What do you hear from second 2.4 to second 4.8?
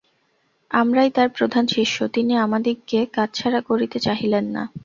আমাদিগকে কাছছাড়া করিতে চাহিলেন না।